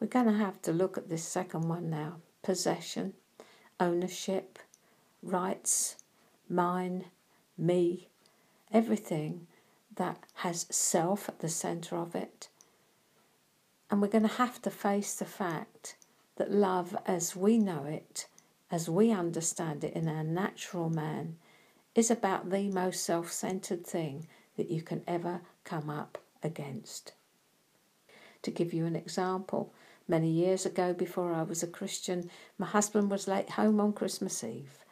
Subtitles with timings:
[0.00, 3.14] We're going to have to look at this second one now possession,
[3.80, 4.58] ownership,
[5.22, 5.96] rights,
[6.48, 7.06] mine,
[7.56, 8.08] me,
[8.72, 9.46] everything
[9.96, 12.48] that has self at the centre of it.
[13.90, 15.96] And we're going to have to face the fact
[16.36, 18.28] that love, as we know it,
[18.70, 21.36] as we understand it in our natural man,
[21.94, 27.14] is about the most self centered thing that you can ever come up against.
[28.42, 29.72] To give you an example,
[30.08, 34.42] many years ago, before I was a Christian, my husband was late home on Christmas
[34.42, 34.84] Eve,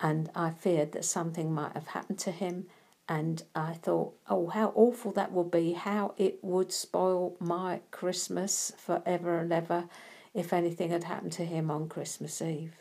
[0.00, 2.66] and I feared that something might have happened to him.
[3.06, 8.72] And I thought, oh, how awful that would be, how it would spoil my Christmas
[8.78, 9.88] forever and ever
[10.32, 12.74] if anything had happened to him on Christmas Eve.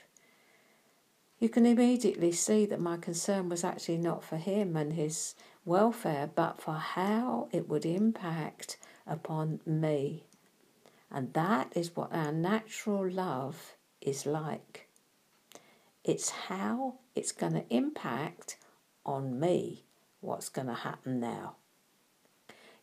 [1.39, 6.29] You can immediately see that my concern was actually not for him and his welfare,
[6.33, 10.23] but for how it would impact upon me.
[11.13, 14.87] And that is what our natural love is like.
[16.03, 18.57] It's how it's going to impact
[19.05, 19.83] on me,
[20.21, 21.55] what's going to happen now.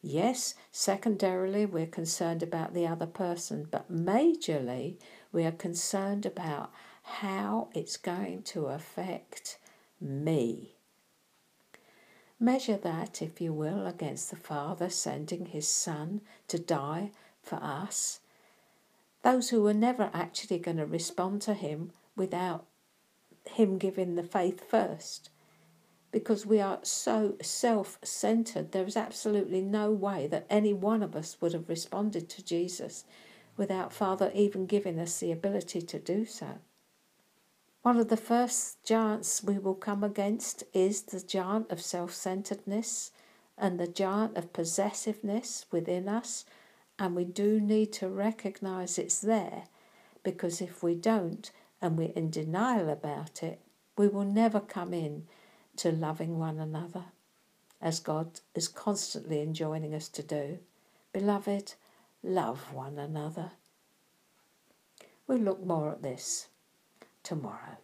[0.00, 4.96] Yes, secondarily, we're concerned about the other person, but majorly,
[5.32, 6.72] we are concerned about
[7.02, 9.58] how it's going to affect
[10.00, 10.76] me.
[12.38, 17.10] Measure that, if you will, against the Father sending his Son to die
[17.50, 18.20] for us.
[19.22, 22.64] Those who were never actually going to respond to him without
[23.44, 25.30] him giving the faith first.
[26.12, 31.16] Because we are so self centered, there is absolutely no way that any one of
[31.16, 33.04] us would have responded to Jesus
[33.56, 36.58] without Father even giving us the ability to do so.
[37.82, 43.10] One of the first giants we will come against is the giant of self centeredness
[43.58, 46.44] and the giant of possessiveness within us,
[47.00, 49.64] and we do need to recognize it's there
[50.22, 53.58] because if we don't and we're in denial about it,
[53.96, 55.26] we will never come in
[55.76, 57.06] to loving one another
[57.80, 60.58] as God is constantly enjoining us to do.
[61.14, 61.72] Beloved,
[62.22, 63.52] love one another.
[65.26, 66.48] We'll look more at this
[67.22, 67.78] tomorrow.